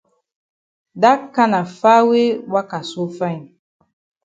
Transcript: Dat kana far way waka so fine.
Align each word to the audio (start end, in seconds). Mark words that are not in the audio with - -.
Dat 1.01 1.21
kana 1.35 1.59
far 1.79 2.01
way 2.09 2.25
waka 2.53 2.79
so 2.91 3.01
fine. 3.17 3.45